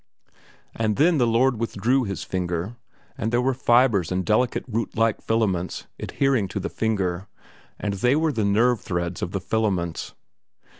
[0.73, 2.75] And then the Lord withdrew His finger,
[3.19, 7.27] and there were fibres and delicate root like filaments adhering to the finger,
[7.79, 10.15] and they were the nerve threads of the filaments.